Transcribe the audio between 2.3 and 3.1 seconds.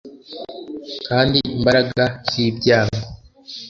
ibyago